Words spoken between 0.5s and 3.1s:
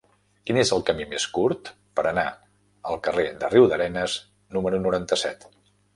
és el camí més curt per anar al